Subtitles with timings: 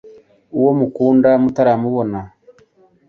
[0.57, 2.19] uwo mumukunda mutaramubona